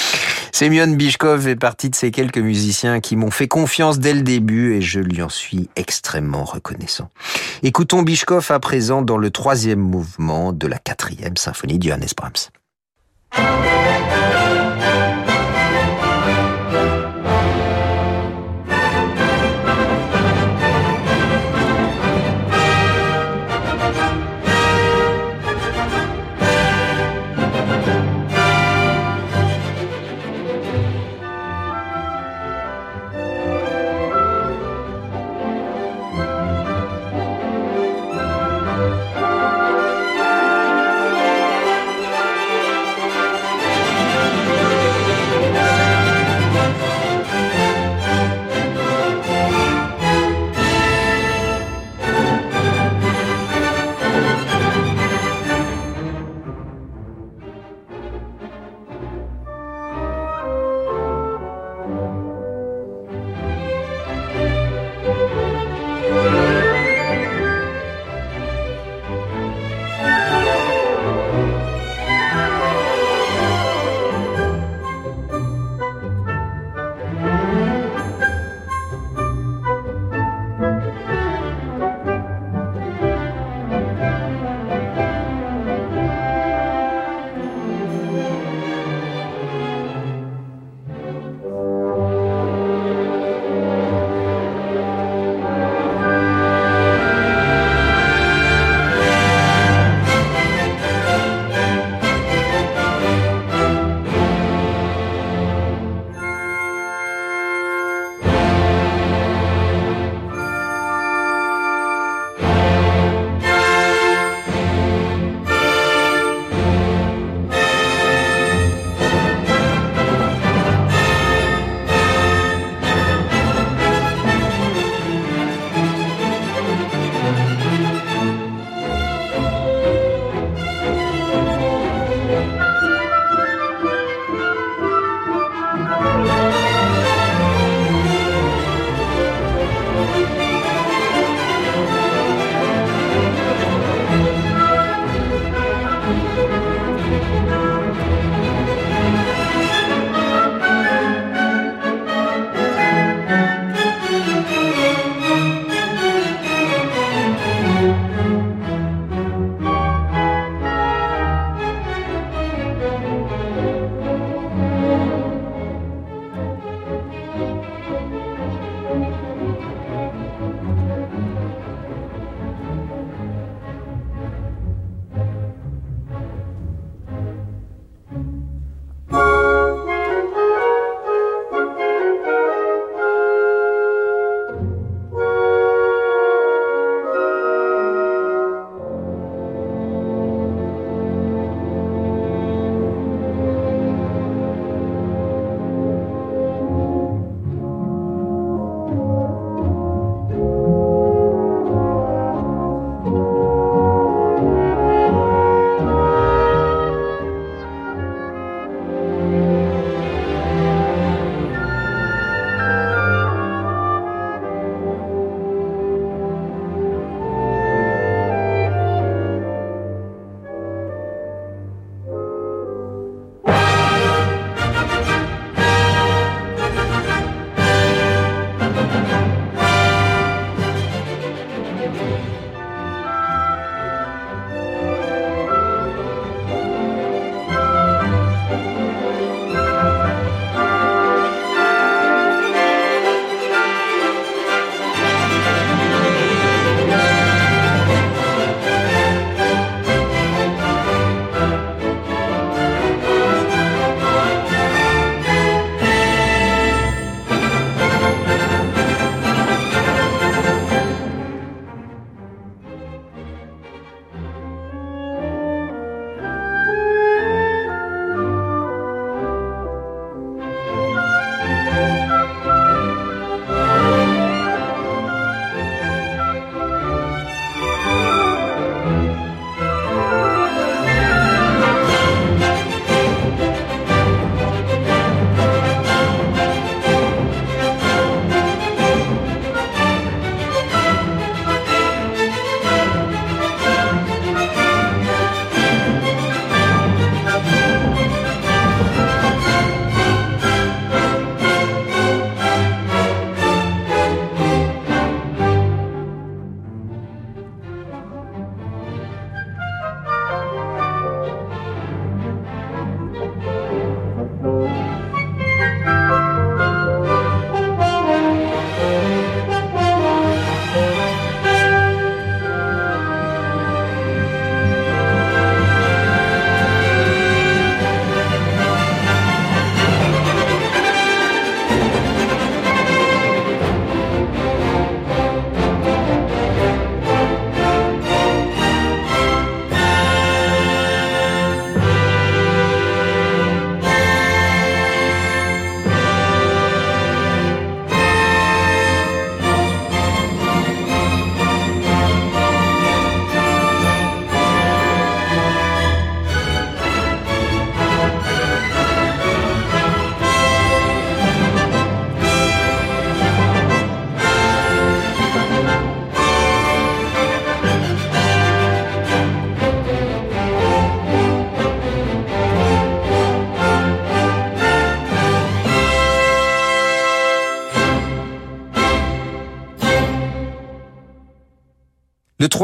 Semyon 0.51 0.95
Bishkov 0.95 1.49
est 1.49 1.57
partie 1.57 1.89
de 1.89 1.95
ces 1.95 2.11
quelques 2.11 2.37
musiciens 2.37 3.01
qui 3.01 3.17
m'ont 3.17 3.29
fait 3.29 3.49
confiance 3.49 3.99
dès 3.99 4.13
le 4.13 4.21
début 4.21 4.75
et 4.75 4.81
je 4.81 5.01
lui 5.01 5.21
en 5.21 5.27
suis 5.27 5.69
extrêmement 5.75 6.45
reconnaissant. 6.45 7.09
Écoutons 7.61 8.03
Bishkov 8.03 8.49
à 8.51 8.59
présent 8.59 9.01
dans 9.01 9.17
le 9.17 9.31
troisième 9.31 9.81
mouvement 9.81 10.53
de 10.53 10.67
la 10.67 10.77
quatrième 10.77 11.35
symphonie 11.35 11.77
de 11.77 11.89
Johannes 11.89 12.07
Brahms. 12.15 12.51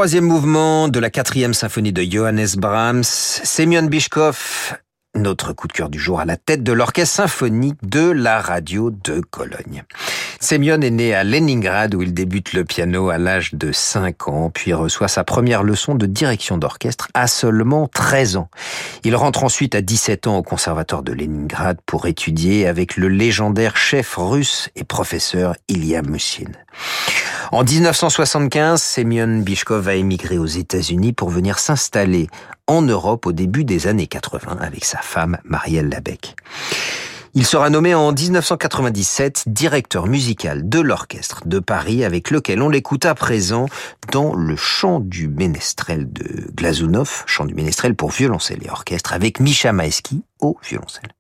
Troisième 0.02 0.26
mouvement 0.26 0.88
de 0.88 0.99
la 0.99 1.12
quatrième 1.12 1.54
symphonie 1.54 1.93
de 1.93 2.02
Johannes 2.02 2.47
Brahms, 2.58 3.04
Semyon 3.04 3.84
Bishkov 3.84 4.74
notre 5.14 5.52
coup 5.54 5.68
de 5.68 5.74
cœur 5.74 5.89
du 5.89 5.99
jour 5.99 6.20
à 6.22 6.26
la 6.26 6.38
tête 6.38 6.64
de 6.64 6.72
l'orchestre 6.72 7.18
symphonique 7.18 7.78
de 7.84 8.10
la 8.10 8.39
radio 8.39 8.89
de 8.89 9.20
Cologne. 9.20 9.84
Semyon 10.39 10.82
est 10.82 10.89
né 10.89 11.14
à 11.14 11.24
Leningrad 11.24 11.93
où 11.93 12.02
il 12.02 12.14
débute 12.14 12.54
le 12.54 12.64
piano 12.64 13.10
à 13.10 13.18
l'âge 13.18 13.54
de 13.54 13.72
5 13.72 14.30
ans, 14.30 14.49
puis 14.49 14.74
reçoit 14.74 15.10
sa 15.10 15.24
première 15.24 15.64
leçon 15.64 15.95
de 15.95 16.06
direction 16.06 16.58
d'orchestre 16.58 17.10
à 17.14 17.28
seulement 17.28 17.88
13 17.88 18.38
ans. 18.38 18.49
Il 19.04 19.16
rentre 19.16 19.43
ensuite 19.43 19.76
à 19.76 19.82
17 19.82 20.28
ans 20.28 20.38
au 20.38 20.43
conservatoire 20.43 21.04
de 21.04 21.12
Leningrad 21.12 21.78
pour 21.86 22.08
étudier 22.08 22.66
avec 22.66 22.95
le 22.95 23.10
légendaire 23.10 23.78
chef 23.78 24.16
russe 24.18 24.70
et 24.76 24.84
professeur 24.84 25.56
Ilya 25.68 26.02
Mussin. 26.02 26.52
En 27.54 27.66
1975, 27.66 28.82
Semyon 28.82 29.41
Bishkov 29.41 29.89
a 29.89 29.95
émigré 29.95 30.38
aux 30.38 30.45
États-Unis 30.45 31.12
pour 31.12 31.30
venir 31.30 31.60
s'installer 31.60 32.30
en 32.66 32.82
Europe 32.82 33.26
au 33.26 33.34
début 33.34 33.66
des 33.66 33.88
années 33.88 34.08
80 34.08 34.60
avec 34.62 34.86
sa 34.86 34.99
femme 34.99 35.38
Marielle 35.43 35.89
Labec. 35.89 36.38
Il 37.34 37.45
sera 37.45 37.70
nommé 37.70 37.93
en 37.93 38.14
1997 38.14 39.43
directeur 39.47 40.08
musical 40.08 40.70
de 40.70 40.80
l'orchestre 40.80 41.41
de 41.45 41.60
Paris 41.60 42.06
avec 42.06 42.32
lequel 42.32 42.62
on 42.62 42.70
l'écoute 42.70 43.06
à 43.06 43.16
présent 43.16 43.66
dans 44.14 44.34
le 44.34 44.56
chant 44.56 45.02
du 45.02 45.28
ménestrel 45.28 46.08
de 46.10 46.49
Glazunov, 46.56 47.24
chant 47.26 47.43
du 47.43 47.54
ménestrel 47.54 47.95
pour 47.95 48.12
violoncelle 48.12 48.66
et 48.66 48.70
orchestre 48.70 49.12
avec 49.12 49.41
Misha 49.41 49.74
Maeski 49.74 50.24
au 50.39 50.58
violoncelle. 50.64 51.12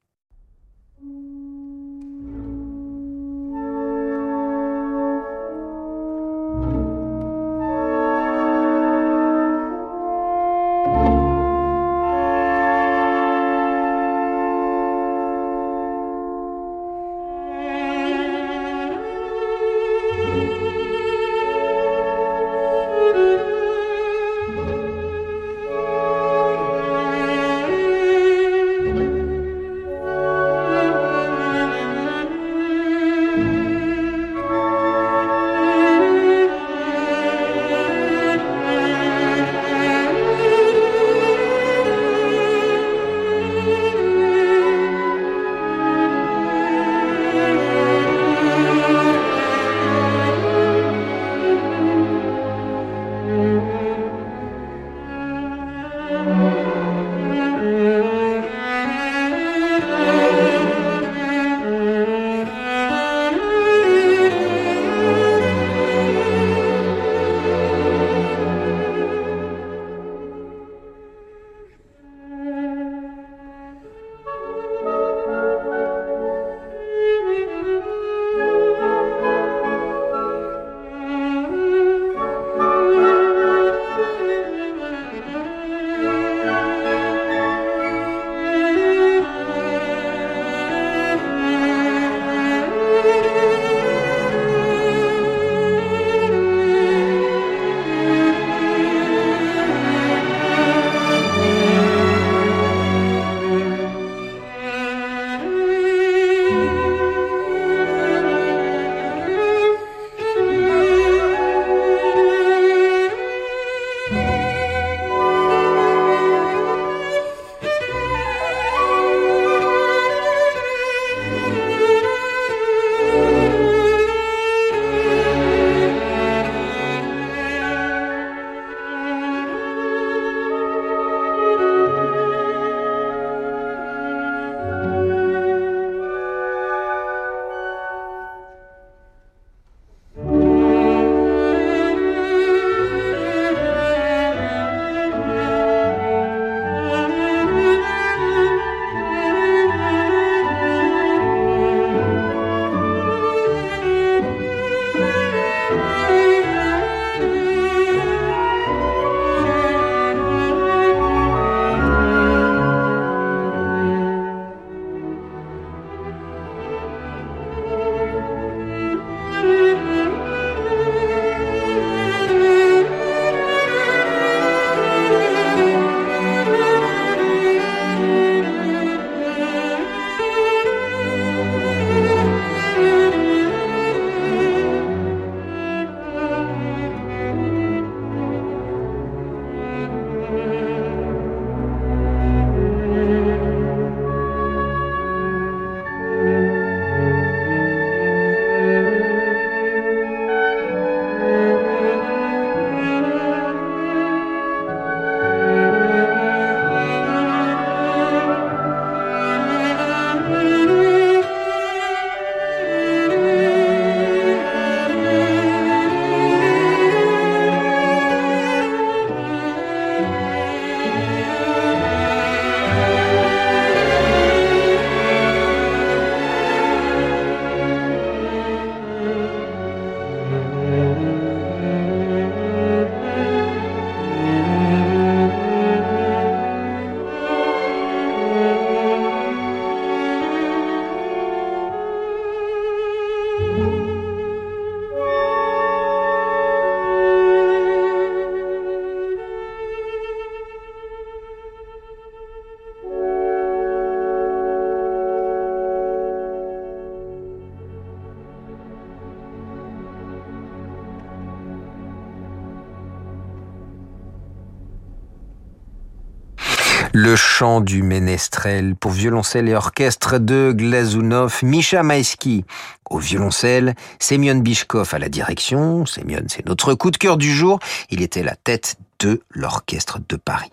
Le 267.03 267.15
chant 267.15 267.61
du 267.61 267.81
ménestrel 267.81 268.75
pour 268.75 268.91
violoncelle 268.91 269.49
et 269.49 269.55
orchestre 269.55 270.19
de 270.19 270.53
Glazunov, 270.55 271.39
Misha 271.41 271.81
Maïski 271.81 272.45
au 272.91 272.99
violoncelle, 272.99 273.73
Semyon 273.97 274.35
Bishkov 274.35 274.93
à 274.93 274.99
la 274.99 275.09
direction. 275.09 275.87
Semyon, 275.87 276.25
c'est 276.27 276.45
notre 276.45 276.75
coup 276.75 276.91
de 276.91 276.97
cœur 276.97 277.17
du 277.17 277.33
jour. 277.33 277.57
Il 277.89 278.03
était 278.03 278.21
la 278.21 278.35
tête 278.35 278.75
de 278.99 279.23
l'orchestre 279.31 279.97
de 280.07 280.15
Paris. 280.15 280.51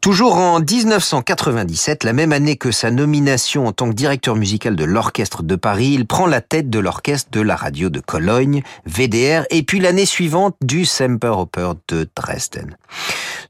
Toujours 0.00 0.36
en 0.36 0.60
1997, 0.60 2.04
la 2.04 2.14
même 2.14 2.32
année 2.32 2.56
que 2.56 2.70
sa 2.70 2.90
nomination 2.90 3.66
en 3.66 3.72
tant 3.72 3.90
que 3.90 3.94
directeur 3.94 4.34
musical 4.34 4.74
de 4.74 4.84
l'Orchestre 4.84 5.42
de 5.42 5.56
Paris, 5.56 5.90
il 5.92 6.06
prend 6.06 6.26
la 6.26 6.40
tête 6.40 6.70
de 6.70 6.78
l'orchestre 6.78 7.30
de 7.32 7.42
la 7.42 7.54
radio 7.54 7.90
de 7.90 8.00
Cologne, 8.00 8.62
VDR, 8.86 9.44
et 9.50 9.62
puis 9.62 9.78
l'année 9.78 10.06
suivante 10.06 10.56
du 10.62 10.86
Semperoper 10.86 11.72
de 11.88 12.08
Dresden. 12.16 12.78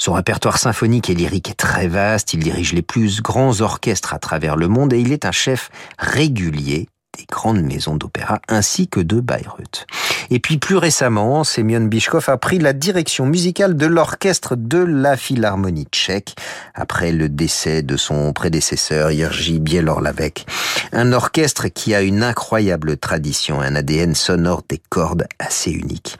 Son 0.00 0.14
répertoire 0.14 0.58
symphonique 0.58 1.08
et 1.08 1.14
lyrique 1.14 1.50
est 1.50 1.54
très 1.54 1.86
vaste, 1.86 2.34
il 2.34 2.40
dirige 2.40 2.72
les 2.72 2.82
plus 2.82 3.22
grands 3.22 3.60
orchestres 3.60 4.12
à 4.12 4.18
travers 4.18 4.56
le 4.56 4.66
monde 4.66 4.92
et 4.92 4.98
il 4.98 5.12
est 5.12 5.26
un 5.26 5.32
chef 5.32 5.70
régulier 5.98 6.88
des 7.16 7.26
grandes 7.30 7.62
maisons 7.62 7.94
d'opéra 7.94 8.40
ainsi 8.48 8.88
que 8.88 8.98
de 8.98 9.20
Bayreuth. 9.20 9.86
Et 10.32 10.38
puis 10.38 10.58
plus 10.58 10.76
récemment, 10.76 11.42
Semyon 11.42 11.86
Bishkov 11.86 12.28
a 12.28 12.36
pris 12.36 12.60
la 12.60 12.72
direction 12.72 13.26
musicale 13.26 13.76
de 13.76 13.86
l'orchestre 13.86 14.54
de 14.54 14.78
la 14.78 15.16
Philharmonie 15.16 15.88
tchèque 15.90 16.36
après 16.76 17.10
le 17.10 17.28
décès 17.28 17.82
de 17.82 17.96
son 17.96 18.32
prédécesseur 18.32 19.10
Jerzy 19.10 19.58
Bielorlavec. 19.58 20.46
Un 20.92 21.12
orchestre 21.12 21.66
qui 21.66 21.94
a 21.94 22.02
une 22.02 22.22
incroyable 22.22 22.96
tradition, 22.96 23.60
un 23.60 23.74
ADN 23.74 24.14
sonore 24.14 24.62
des 24.68 24.80
cordes 24.88 25.26
assez 25.40 25.72
unique. 25.72 26.18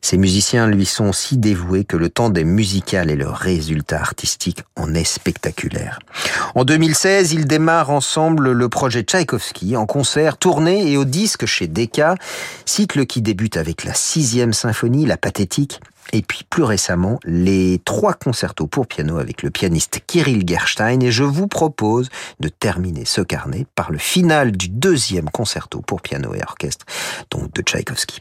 Ces 0.00 0.16
musiciens 0.16 0.66
lui 0.66 0.86
sont 0.86 1.12
si 1.12 1.36
dévoués 1.36 1.84
que 1.84 1.96
le 1.96 2.08
tandem 2.08 2.48
musical 2.48 3.10
et 3.10 3.16
le 3.16 3.28
résultat 3.28 4.00
artistique 4.00 4.62
en 4.76 4.94
est 4.94 5.04
spectaculaire. 5.04 5.98
En 6.54 6.64
2016, 6.64 7.32
ils 7.32 7.46
démarrent 7.46 7.90
ensemble 7.90 8.50
le 8.50 8.68
projet 8.68 9.02
Tchaïkovski 9.02 9.76
en 9.76 9.86
concert, 9.86 10.38
tournée 10.38 10.90
et 10.90 10.96
au 10.96 11.04
disque 11.04 11.46
chez 11.46 11.68
Decca, 11.68 12.16
cycle 12.64 13.06
qui 13.06 13.22
débute 13.22 13.41
avec 13.54 13.84
la 13.84 13.94
sixième 13.94 14.52
symphonie, 14.52 15.06
la 15.06 15.16
pathétique, 15.16 15.80
et 16.12 16.22
puis 16.22 16.44
plus 16.48 16.62
récemment 16.62 17.18
les 17.24 17.80
trois 17.84 18.14
concertos 18.14 18.66
pour 18.66 18.86
piano 18.86 19.18
avec 19.18 19.42
le 19.42 19.50
pianiste 19.50 20.00
Kirill 20.06 20.46
Gerstein 20.46 21.00
et 21.00 21.10
je 21.10 21.24
vous 21.24 21.46
propose 21.46 22.08
de 22.40 22.48
terminer 22.48 23.04
ce 23.04 23.20
carnet 23.20 23.66
par 23.74 23.92
le 23.92 23.98
final 23.98 24.52
du 24.52 24.68
deuxième 24.68 25.30
concerto 25.30 25.80
pour 25.80 26.02
piano 26.02 26.34
et 26.34 26.42
orchestre, 26.42 26.86
donc 27.30 27.52
de 27.52 27.62
Tchaïkovski. 27.62 28.20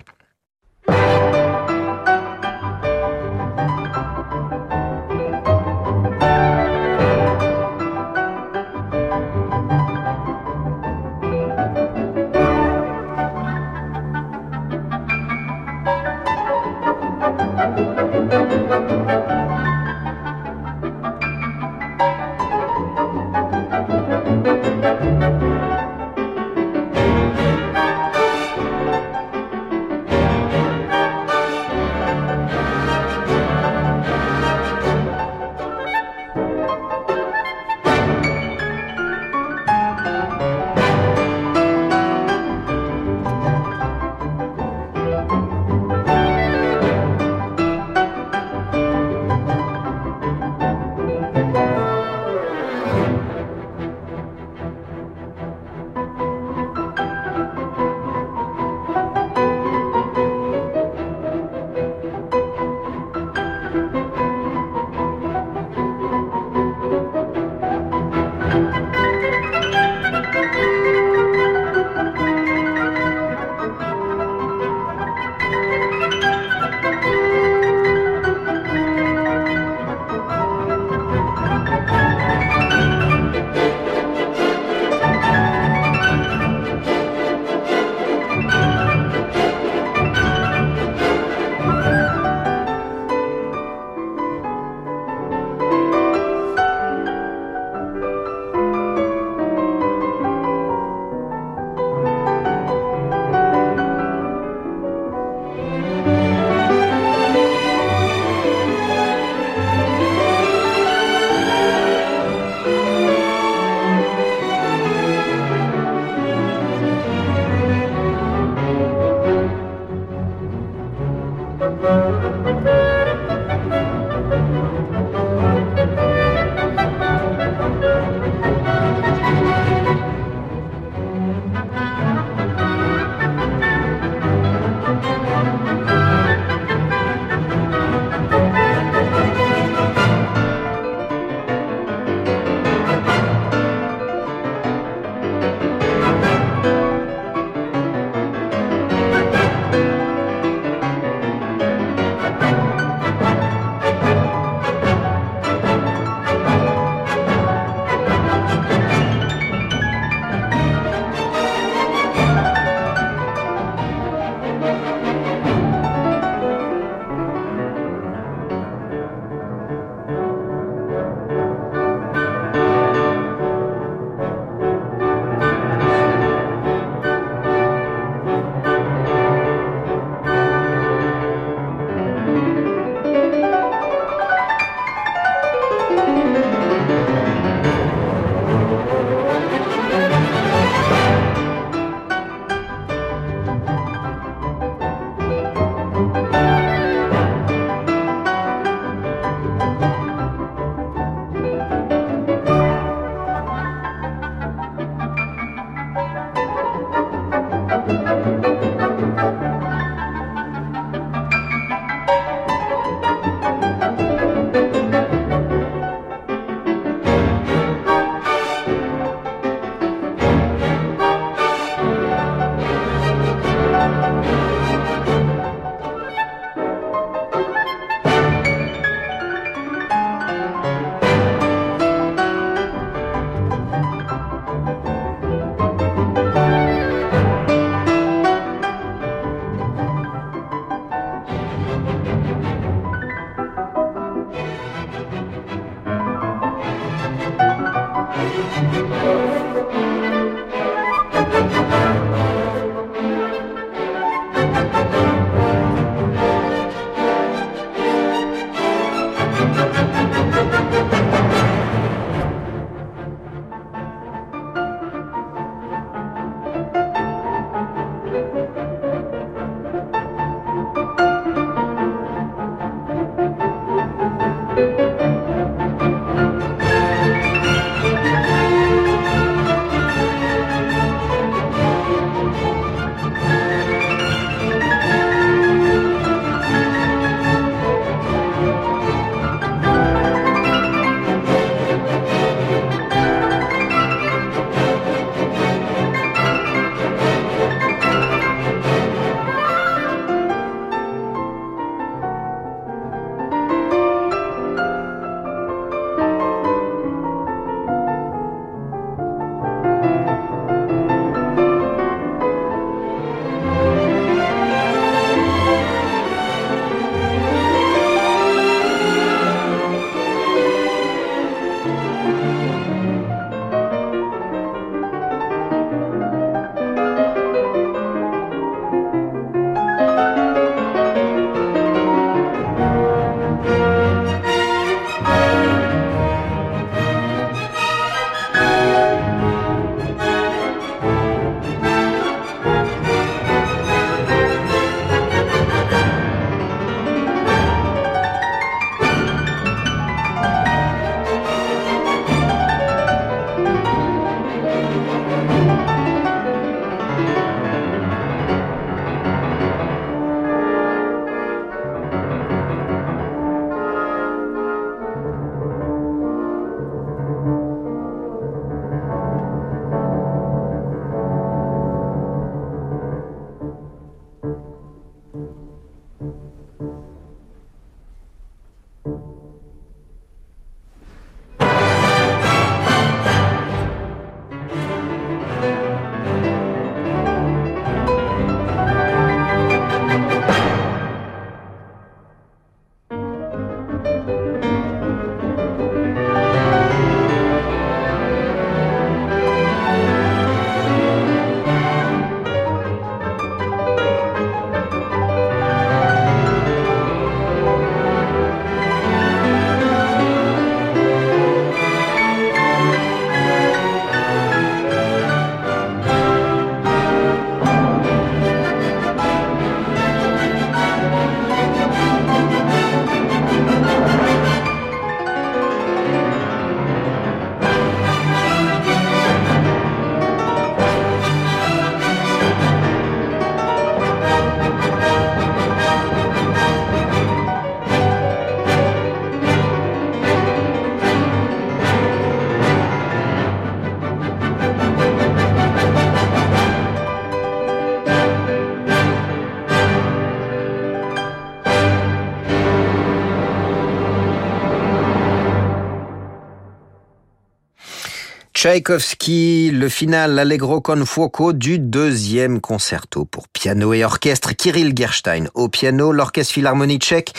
Tchaïkovski, 458.41 459.51
le 459.53 459.69
final 459.69 460.17
Allegro 460.17 460.61
con 460.61 460.83
fuoco 460.83 461.31
du 461.31 461.59
deuxième 461.59 462.41
concerto 462.41 463.05
pour 463.05 463.27
piano 463.27 463.71
et 463.71 463.83
orchestre. 463.85 464.33
Kirill 464.33 464.73
Gerstein 464.75 465.29
au 465.35 465.47
piano, 465.47 465.91
l'orchestre 465.91 466.33
philharmonique 466.33 466.81
tchèque 466.81 467.13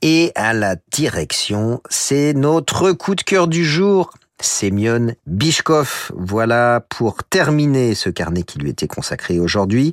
et 0.00 0.32
à 0.34 0.54
la 0.54 0.76
direction. 0.90 1.82
C'est 1.90 2.32
notre 2.32 2.92
coup 2.92 3.14
de 3.14 3.20
cœur 3.20 3.48
du 3.48 3.66
jour. 3.66 4.14
Semyon 4.40 5.14
Bishkov. 5.26 6.10
Voilà 6.16 6.82
pour 6.88 7.22
terminer 7.22 7.94
ce 7.94 8.08
carnet 8.08 8.42
qui 8.42 8.58
lui 8.58 8.70
était 8.70 8.88
consacré 8.88 9.38
aujourd'hui. 9.38 9.92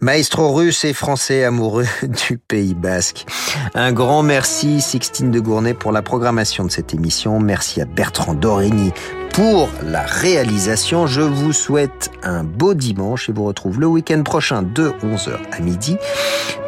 Maestro 0.00 0.52
russe 0.52 0.84
et 0.84 0.94
français 0.94 1.44
amoureux 1.44 1.86
du 2.02 2.38
Pays 2.38 2.74
Basque. 2.74 3.24
Un 3.74 3.92
grand 3.92 4.24
merci 4.24 4.80
Sixtine 4.80 5.30
de 5.30 5.38
Gournay 5.38 5.74
pour 5.74 5.92
la 5.92 6.02
programmation 6.02 6.64
de 6.64 6.72
cette 6.72 6.92
émission. 6.92 7.38
Merci 7.38 7.80
à 7.80 7.84
Bertrand 7.84 8.34
Dorigny 8.34 8.92
pour 9.38 9.68
la 9.84 10.02
réalisation. 10.02 11.06
Je 11.06 11.20
vous 11.20 11.52
souhaite 11.52 12.10
un 12.24 12.42
beau 12.42 12.74
dimanche 12.74 13.28
et 13.28 13.32
vous 13.32 13.44
retrouve 13.44 13.78
le 13.78 13.86
week-end 13.86 14.24
prochain 14.24 14.64
de 14.64 14.88
11h 15.04 15.38
à 15.52 15.60
midi. 15.60 15.96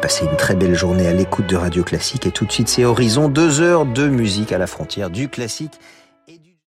Passez 0.01 0.23
une 0.23 0.37
très 0.37 0.55
belle 0.55 0.73
journée 0.73 1.05
à 1.05 1.11
l'écoute 1.11 1.47
de 1.47 1.57
Radio 1.57 1.83
Classique 1.83 2.25
et 2.27 2.31
tout 2.31 2.45
de 2.45 2.51
suite 2.53 2.69
c'est 2.69 2.85
Horizon, 2.85 3.27
deux 3.27 3.59
heures 3.59 3.85
de 3.85 4.07
musique 4.07 4.53
à 4.53 4.57
la 4.57 4.67
frontière 4.67 5.09
du 5.09 5.27
classique. 5.27 5.81